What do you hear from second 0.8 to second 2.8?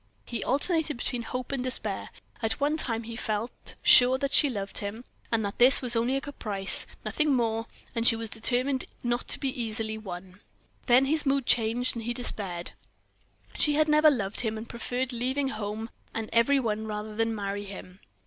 between hope and despair. At one